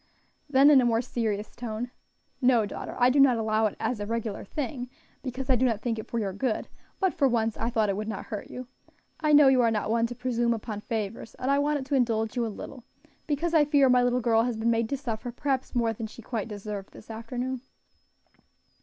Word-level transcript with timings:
Then 0.49 0.71
in 0.71 0.81
a 0.81 0.85
more 0.85 0.99
serious 0.99 1.55
tone, 1.55 1.91
"No, 2.41 2.65
daughter, 2.65 2.95
I 2.97 3.11
do 3.11 3.19
not 3.19 3.37
allow 3.37 3.67
it 3.67 3.75
as 3.79 3.99
a 3.99 4.07
regular 4.07 4.43
thing, 4.43 4.89
because 5.21 5.47
I 5.47 5.55
do 5.55 5.63
not 5.63 5.83
think 5.83 5.99
it 5.99 6.07
for 6.09 6.17
your 6.17 6.33
good; 6.33 6.67
but 6.99 7.13
for 7.13 7.27
once, 7.27 7.55
I 7.55 7.69
thought 7.69 7.87
it 7.87 7.95
would 7.95 8.07
not 8.07 8.25
hurt 8.25 8.49
you. 8.49 8.65
I 9.19 9.31
know 9.31 9.47
you 9.47 9.61
are 9.61 9.69
not 9.69 9.91
one 9.91 10.07
to 10.07 10.15
presume 10.15 10.55
upon 10.55 10.81
favors, 10.81 11.35
and 11.35 11.51
I 11.51 11.59
wanted 11.59 11.85
to 11.85 11.93
indulge 11.95 12.35
you 12.35 12.47
a 12.47 12.47
little, 12.47 12.83
because 13.27 13.53
I 13.53 13.63
fear 13.63 13.89
my 13.89 14.01
little 14.01 14.21
girl 14.21 14.41
has 14.41 14.57
been 14.57 14.71
made 14.71 14.89
to 14.89 14.97
suffer 14.97 15.31
perhaps 15.31 15.75
more 15.75 15.93
than 15.93 16.07
she 16.07 16.23
quite 16.23 16.47
deserved 16.47 16.93
this 16.93 17.11
afternoon." 17.11 17.61